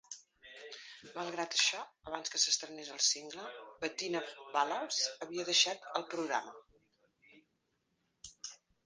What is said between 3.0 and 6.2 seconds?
single, Bettina Ballhaus havia deixat el